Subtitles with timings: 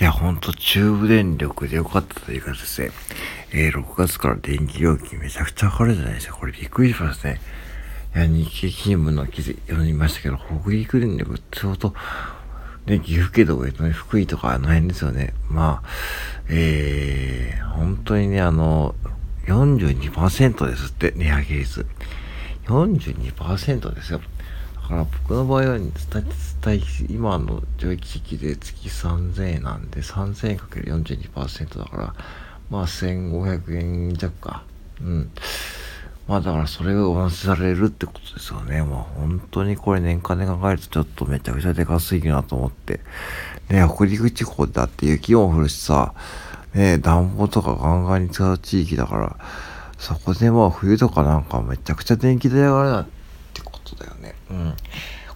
[0.00, 2.90] いや、ほんと中部電力でよかったというかですね、
[3.50, 6.36] えー、6月から電気料金めちゃくちゃ上がるじゃないですか。
[6.36, 7.40] これびっくりしますね。
[8.14, 11.92] いや、日経新聞の記事読みましたけど、北陸電力って相当、
[12.86, 15.34] ね、岐阜県とか、ね、福井とかあの辺ですよね。
[15.50, 15.88] まあ、
[16.48, 18.94] えー、本当にね、あの、
[19.46, 21.86] 42%ですって、値上げ率。
[22.66, 24.20] 42%ですよ。
[24.88, 25.78] から僕の場合は、
[27.08, 32.14] 今の上益式で月3000円なんで、3000円かける42%だから、
[32.70, 34.62] まあ1500円弱か。
[35.00, 35.30] うん。
[36.26, 38.82] まあだからそれが上乗せされるってことですよね。
[38.82, 43.00] まあ本当にこれ年間で考えるとちょっとめちゃくちゃでかすぎるなと思って。
[43.70, 46.14] ね、北陸地方だって雪も降るしさ、
[46.74, 49.36] ね、暖房とかガンガンに使う地域だから、
[49.98, 53.17] そこでまあ冬とかなんかめちゃくちゃ電気代上がるなって
[53.90, 54.34] ことだよね。
[54.50, 54.74] うん。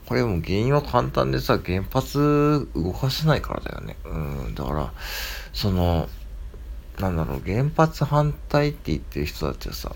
[0.06, 3.96] これも原因は簡単でさ、原発動かせないからだよね。
[4.04, 4.54] うん。
[4.54, 4.92] だから、
[5.52, 6.08] その、
[6.98, 9.94] なんだろう、原発反対って言ってる人たちはさ、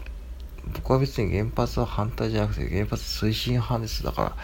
[0.75, 4.03] 僕は別に原発は反対じゃなくて原発推進派です。
[4.03, 4.37] だから、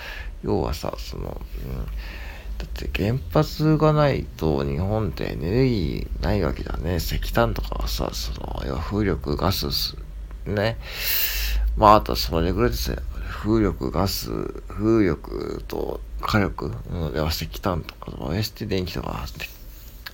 [0.42, 6.96] 要はさ、その、うん、だって原発がないと日本ってエネルギーないわけだね。
[6.96, 9.66] 石炭とかはさ、その、要は風力、ガス、
[10.46, 10.76] ね。
[11.76, 12.98] まあ、あとはそれぐらいですよ。
[13.32, 14.30] 風力、ガス、
[14.68, 19.12] 風力と火力、うん、石炭とか、燃やして電気とか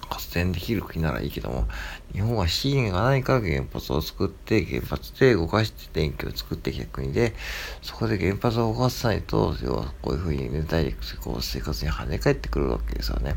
[0.09, 1.67] 発電できる国ならいいけども、
[2.13, 7.35] 日本は資源がないから原発を作って、原発で動かして電気を作ってきた国で、
[7.83, 13.35] そこで原発を動かさないと、要はこういうふうに熱帯陸こう生活に跳ね返ってくるわけですよね。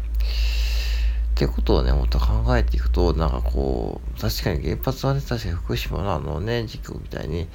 [1.42, 7.48] ってことをね、もっと考えていくと、なんかこう、確かに原発はね、確かに福島のあのね、事故みたいに、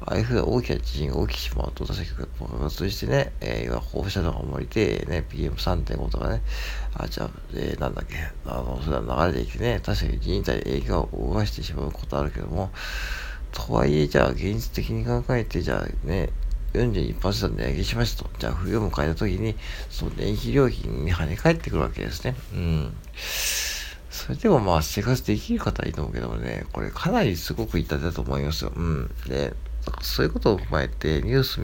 [0.00, 6.40] ああいうふうな大きな地震が起きてしまうと、確かに爆発してね、えー、要は放射能が漏れて、ね、PM3.5 とかね、
[6.94, 12.70] あ、じゃあ、えー、なんだっけ、あの、それは流れてきてね、確かに人体に影響を及ぼしてしまうことあるけども、
[13.52, 16.30] とはいえ、じゃあ、現実的に考えて、じゃあね、
[16.74, 18.30] 42%値上げしましたと。
[18.38, 19.54] じゃあ冬を迎えた時に、
[19.88, 22.34] その電気料金に跳ね返ってくるわけですね。
[22.52, 22.96] うん。
[24.10, 28.72] それでもまあ生活できる方はいいと思うけどもね、これかなりすごく痛手だと思いますよ。
[28.74, 29.10] うん。
[29.28, 29.54] で、
[30.02, 31.60] そういうことを踏まえてニュース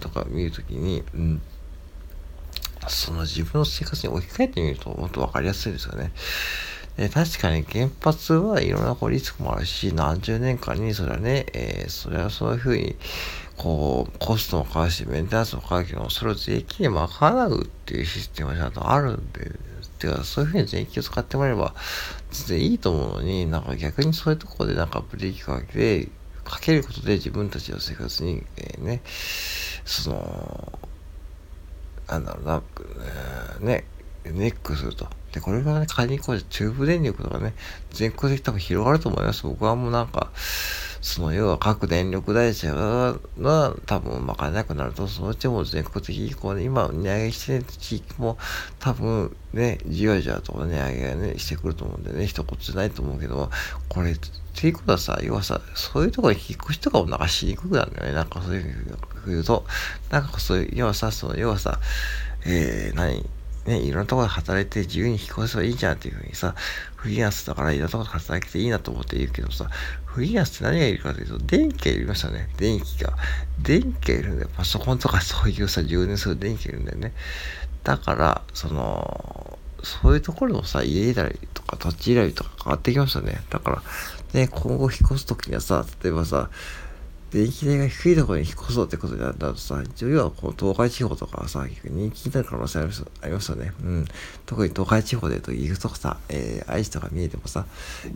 [0.00, 1.42] とか見るときに、うん。
[2.88, 6.12] その自分の生活に置き換えてみるともっとわかりやすいですよね。
[6.96, 12.94] で確かに原発はいろんなこうリスクもあるし、何十年間にそれはね、えー、それはそういうふうに、
[13.56, 19.52] こう、コストもかかるし、メンテナンスもかかるけど、それを税金に賄うっていうシステムがちゃんとあるんで、
[19.98, 21.74] てか、そういうふうに税金を使ってもらえば、
[22.30, 26.08] 全然いいと思うのに、なんか逆にそういうところでなんかブレーキかけて、
[26.44, 29.00] かけることで自分たちの生活に、えー、ね、
[29.84, 30.78] その、
[32.08, 32.62] なんだろうな、
[33.62, 33.84] え、ね、
[34.24, 35.08] ネックすると。
[35.32, 37.54] で、これがね、仮にこう、中部電力とかね、
[37.90, 39.42] 全国的に多分広がると思います。
[39.44, 40.30] 僕はもうなんか、
[41.04, 43.18] その要は各電力会社が
[43.84, 48.38] 多分賄えなくなると、そのうちも全国的にこう、ね、今値上げしてる地域も
[48.78, 53.50] 多分ね、じわじわと値上げがね、してくると思うんでね、一言じゃないと思うけども、
[53.90, 54.18] これ、っ
[54.54, 58.12] ていうことはさ、要はさ、そういうところに引っ越しとかもなんかしにくくなるんだよね。
[58.14, 59.66] なんかそういうふうに言うと、
[60.10, 61.80] なんかそういう、要はさ、その、要はさ、
[62.46, 63.28] えー、何？
[63.66, 66.54] ね、いろんなところで働いて自由に引っ越せばいいじゃんっていうふうにさ、
[66.96, 69.70] フリーランスだからいろんなところで働いていいなと思って言うけどさ、
[70.04, 72.48] フリーランスって何がいるかというと、電気がいりましたね。
[72.58, 73.16] 電気が。
[73.62, 74.50] 電気がいるんだよ。
[74.54, 77.14] パソコンとかそういうさ、充電する電気がいるんだよね。
[77.84, 83.42] だから、その、そういうところのさ、家選びとか土地選びとか変わってきましたね。
[83.50, 83.82] だから、
[84.32, 86.50] ね、今後引っ越すときにはさ、例えばさ、
[87.34, 92.82] 電気代が低いところに引っ越そうってことになるとさ、一応要はこう東海地方とかはさ、人気になる可能性あ
[93.26, 93.72] りますよね。
[93.82, 94.04] うん。
[94.46, 97.66] 特に東海地方で言うと岐阜とかさ、えー、愛知とか見えてもさ、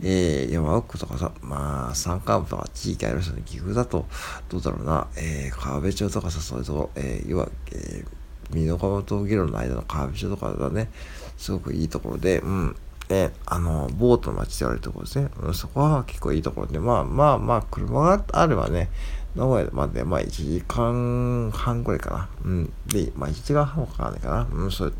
[0.01, 3.41] えー、山奥とかさ、まあ、山間部とか地域ありますよね。
[3.45, 4.05] 岐阜だと、
[4.47, 10.89] どうだろうな、えー、川辺町とかさ、そういうところ、えー、要は、えー、美濃川と議論の間の川辺町とかだね、
[11.37, 12.75] すごくいいところで、うん。
[13.09, 15.29] で、あの、ボートの街って言われるところですね。
[15.53, 18.89] そこは結構いいところで、まあまあまあ、車があればね、
[19.35, 22.29] 名古屋まで、まあ1時間半ぐらいかな。
[22.43, 22.73] うん。
[22.87, 24.47] で、まあ1時間半もかからないかな。
[24.51, 24.95] うん、そういう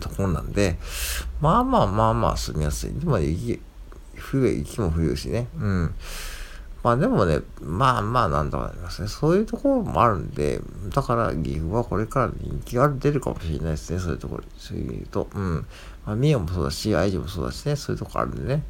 [0.00, 0.78] ところなんで、
[1.40, 2.92] まあまあまあまあ住みやすい。
[2.92, 3.60] でも、雪、
[4.14, 5.48] 冬、雪も冬しね。
[5.56, 5.94] うん。
[6.82, 9.08] まあでもね、まあまあなんとかなりますね。
[9.08, 14.00] そういうところもあるんで、だから岐阜はこれから人気が出るかもしれないですね。
[14.00, 15.28] そういうところ、そういうと。
[15.34, 15.66] うん。
[16.04, 18.64] まあ、三重もそうだし、愛知もそうだしね、そういうとこあるんでね。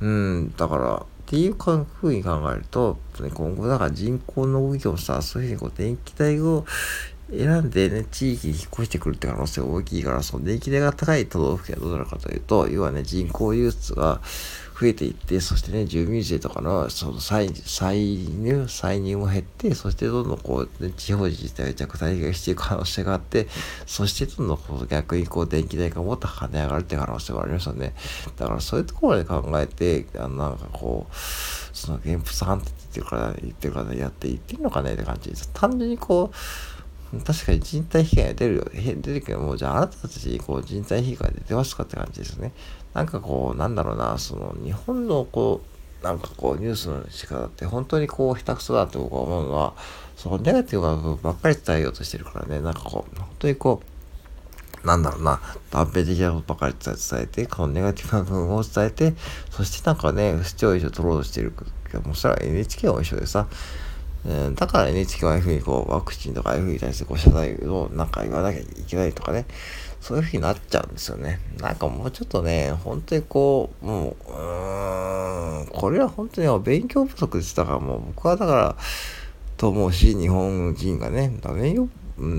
[0.00, 2.96] うん、だから、っていうふうに考えると、
[3.34, 6.64] 今後、だから人口の動きをさ、そういうふうにこう電気代を
[7.30, 14.22] 選んでね、地域に引っ越してくるって可能性が大きいから、その電気代が高い都道府県はどうなるかというと、要はね、人口流出が
[14.80, 23.48] 増えていって、そしてね、住民税とかの、その歳、歳入、歳入も減って、そしてどんどんこう、ね、地方自治体が弱体化していく可能性があって、
[23.86, 27.92] そしてどんどんこう逆にこう、電気代がもっと跳ね上がるって可能性がありますよね。
[28.36, 31.14] だからそういうところで考えて、あの、なんかこう、
[31.76, 35.50] その原発反対って言ってるから、言ってるからやっていってるのかねって感じです。
[35.52, 36.36] 単純にこう、
[37.24, 38.70] 確かに人体被害が出るよ。
[38.72, 42.52] 出てるけども、じゃああなたたちこう人体被害出てますかって感じですね。
[42.92, 45.62] なんかこう、なんだろうな、その日本のこ
[46.02, 49.74] う、なんかこうニュースの仕方って本当にこう下手くそだって僕は思うのは、
[50.16, 53.82] そのネガティブな部分ばっかり伝えようとしてるからね、なんかこう、本当にこ
[54.84, 55.40] う、なんだろうな、
[55.70, 59.14] 断片的なことばかり伝えて、このネガティブな部分を伝えて、
[59.50, 61.52] そしてなんかね、不調以上取ろうとしてる
[61.90, 63.48] けどもう、それは NHK は一緒でさ、
[64.28, 69.46] うん、だから NHK はああいうふうにこう、ワクチンとかああいうふうに対してこう謝罪をなんか言わなきゃいけないとかね、
[70.02, 71.40] そういうふうになっちゃうんですよね。
[71.58, 77.56] なんかもうちょっとね、本当にこう、もう、うん、これは本当に勉強不足です。
[77.56, 78.76] だからもう僕はだから、
[79.56, 81.88] と思うし、日本人がね、ダメよ。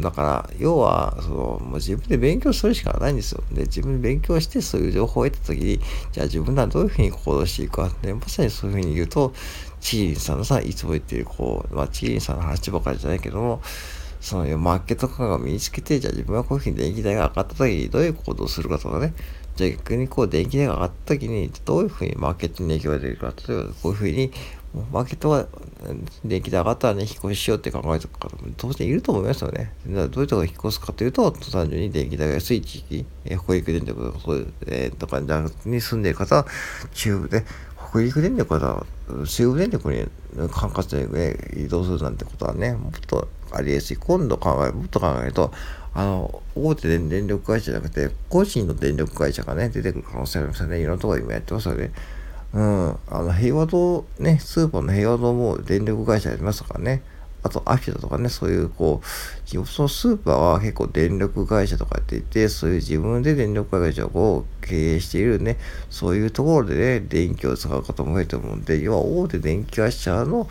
[0.01, 3.44] だから、要は、その、もう自分で勉強するしかないんですよ。
[3.51, 5.80] で、自分で勉強して、そういう情報を得たときに、
[6.12, 7.89] じゃあ自分らどういうふうに行動していくか。
[8.01, 9.33] で、まさにそういうふうに言うと、
[9.79, 13.61] チーリンさんのさ、いつも言ってる、こう、まあ、チーリンさんの話ばかりじゃないけども、
[14.21, 19.13] そのマーケット感が身につけて、じゃあ自分はこういうふうに電気代が上がった時にどういう行動をするかとかね、
[19.55, 24.31] じゃあ逆にこう電気代が上がった時にどういうふうにマーケットに影響が出るか、例えばこういうふうに
[24.91, 25.47] マーケットは
[26.23, 29.73] 電気代上がったらね、引っ越ししようって考えた方も当然いると思いますよね。
[29.87, 34.25] どういうところ引っ越すかというと、単純に電気代が安い地域、え北陸電力とか、
[34.67, 35.19] えー、とか
[35.65, 36.45] に住んでる方は、
[36.93, 37.45] 中部で、
[37.89, 38.86] 北陸電力は
[39.25, 40.06] 西部電力に
[40.51, 45.51] 管轄で、移動するなんてことはね、もっとありえし、今度考え、もっと考えると、
[45.94, 50.80] あの、大手電力会社じゃなくて、個人の電力会社がね、出てくる可能性ありますよね。
[50.80, 51.91] いろんなところ今やってますよね。
[52.53, 52.89] うん。
[53.09, 57.01] あの、平和堂、ね、スーパーの平和堂も電力会社ありますからね。
[57.41, 65.57] あと、アフィダとかね、そういう、こう、そのスーパーは結構電力会社とかやって言って、そういう自分で電力会社を経営しているね、
[65.89, 70.50] そういうところでね、電気を使う方も増えてるので、要は大手電気会社の、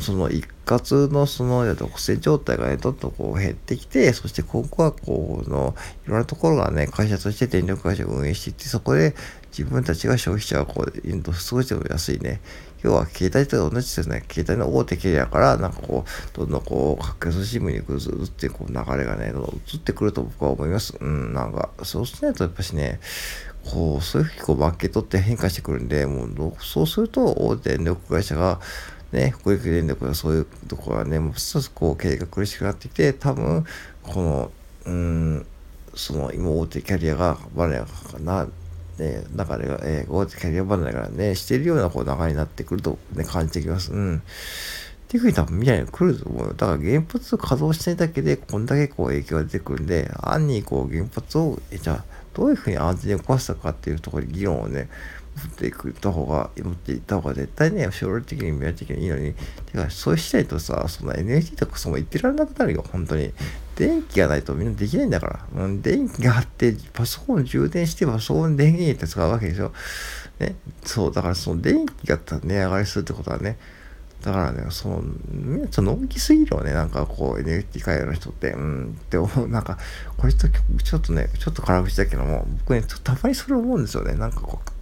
[0.00, 5.74] その一括のその独占状態がね、どんどんこう減ってきて、そして今後はこうの、
[6.06, 9.14] いろんなところがね、会社として電力会社を運営していって、そこで
[9.56, 12.40] 自分たちが消費者がこう、インド過ごしても安いね、
[12.82, 14.24] 要は携帯と同じですね。
[14.30, 19.32] 携帯の大手キャリアから、なんかこう、どんどんこう、格安 SIM に移ってこう流れがね、
[19.72, 20.96] 移ってくると僕は思います。
[20.98, 23.00] うん、なんか、そうしないとやっぱしね、
[23.64, 28.60] こう、そういうふうにこう、マーケットって変化してくるんで、もう、そうすると、大手電力会社が、
[29.12, 33.64] ね、北陸電力がそういうところはね、もう一つこう、経営が苦しくなってきて、多分、
[34.02, 34.52] この、
[34.86, 35.46] うん、
[35.94, 37.86] その、今大手キャリアが、バレか
[38.20, 38.46] な、
[39.00, 43.92] ね、流れが、えー、大手キャリア離れがね、しているようなこう流れになってくるとね、感じてきます。
[43.92, 44.16] うん。
[44.16, 44.20] っ
[45.08, 46.54] ていうふうに多分未来に来ると思うよ。
[46.54, 52.04] だから原発稼働してるだけでこんだけこう影響が出てくるんで、暗にこう原発を、え、じゃあ
[52.34, 54.88] どういうふうに安全に壊したかっていうところに議論をね、
[55.36, 59.34] 持っていくた方が、持っていった方が絶対ね、将来的に未来的にいいのに、
[59.66, 63.32] てか、そうしないとさ、その NFT とかその言ってられなくなるよ、本当に。
[63.76, 65.64] 電気がないとみんなできないんだから。
[65.64, 69.72] うん、電気があって、パソコン充電してパソコン電源って使うわけでしょ。
[70.38, 70.56] ね。
[70.84, 73.56] そう、だからその電気が値上がりするってことはね、
[74.22, 79.78] だからね、その、みんなちょっとのんきすぎるよね、なんかこう、NFT 界の人って、うん、って思う、なんか、
[80.18, 84.79] これちょっと、ちょっとね、ちょっと空口だけども、僕ね、たまにそれ思うんですよね、なんかこう、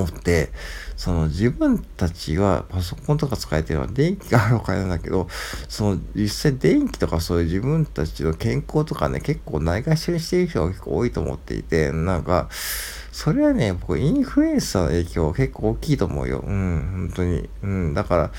[0.00, 0.50] 思って、
[0.96, 5.28] その自分たちがパソコンとか使えてるのは電気が あるお金なんだけど、
[5.68, 12.48] その実際電気とかそういう自分たちの健康とかね、結構ないがしろにしている人が結構多いと思っていて、なんか、
[13.12, 16.44] それはね、僕インフルエンサーの影響は結構大きいと思うよ。
[16.46, 17.48] うん、本当に。
[17.62, 18.30] うん、だから、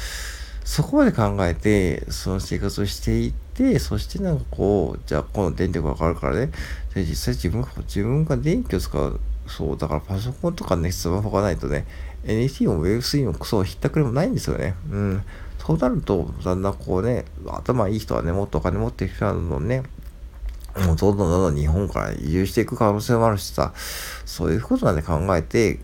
[0.64, 6.52] そこまで考えて、その生活をしていって、そしてなんかこう、じゃあこの電力がかかるからね、
[6.94, 11.86] で実際自分自分が電気を使うそう、だからパソコンとかね、スマホがないとね、
[12.24, 14.76] NFT も Web3 もクソひったくれもないんですよね。
[14.90, 15.24] うん。
[15.58, 19.84] そうなると、だんだんこうね、頭いい人はね、もっとお金持ってる人なのね、
[20.78, 23.74] もうどんどんどんどん日本から移住していく可能性もあるしさ、
[24.26, 25.80] そういうことまで考えて、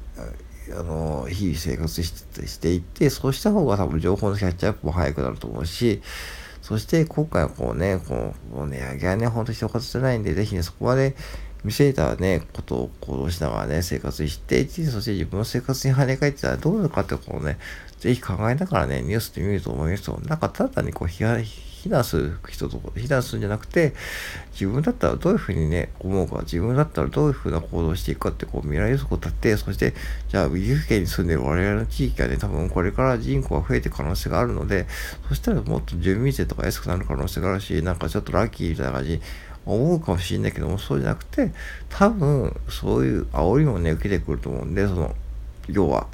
[0.71, 6.01] あの、日々生活していって、そうした方が多分情報のキャッチアップも早くなると思うし、
[6.61, 11.15] そして今回はこうね、こう、値上げはね、ほんと一言じゃないんで、ぜひね、そこはね、
[11.65, 17.57] 見せたね、ことを行動しながらね、生活して、そして自分の生活に跳ね返ってたらどうなるかってことをね、
[17.99, 20.19] ぜひ考えながらね、ニュースで見ると思いますよ。
[20.25, 21.25] なんかただにこう批
[21.85, 23.93] 非難する人と非難するんじゃなくて
[24.53, 29.93] 自分だったらどういうふうにね思うか自分だったらどういうふうな行動をしていくかってこう未来予測を立ってそして
[30.29, 34.87] じゃあ岐阜県に住んでる我々の地域はね多分これから人口が増えていく可能性があるので
[35.29, 39.21] そしたらもっと住民税とか安くなる可能性があるしなんかちょっとラッキーみたいな感じ
[39.65, 41.51] 思うかもしれないけどもそうじゃなくて
[41.89, 45.13] 多分そういう煽りもね受けてくると思うんでその
[45.67, 46.07] 要は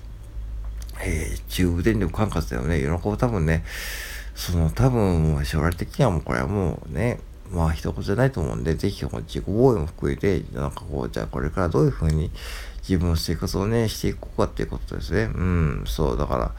[1.04, 2.80] えー、中部電力管轄だよね。
[2.80, 3.64] 喜ぶ多分ね、
[4.36, 7.20] その多分将来的にはもうこれはもうね、
[7.52, 12.32] まあ一言じゃないと思うんで、ぜひ自己防衛も含めて、なんかこう、じゃあこれからどういうふうに
[12.88, 15.24] 自分の生活をね、していこうかっていうことですね。
[15.24, 16.52] うん、そう、だから、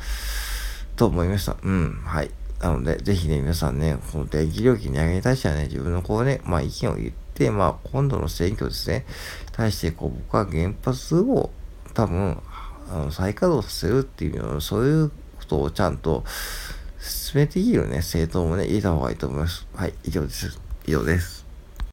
[0.96, 1.56] と思いました。
[1.62, 2.30] うん、はい。
[2.62, 9.04] なので、ぜひね、皆さんね、この電気料金値上げに対してはね、自分のこうね、まあ意見を言って、まあ今度の選挙ですね、
[9.50, 11.50] 対してこう僕は原発を
[11.92, 12.40] 多分
[12.88, 15.14] あの再稼働させるっていうのそういうこ
[15.48, 16.24] とをちゃんと
[17.00, 19.66] 進めていいよね、政党もね、入れた方がいいと思います。
[19.74, 20.58] はい、以上です。
[20.86, 21.41] 以上です。